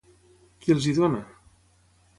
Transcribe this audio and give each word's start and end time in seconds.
Qui 0.63 0.73
els 0.77 0.87
hi 0.89 0.95
dona? 1.01 1.21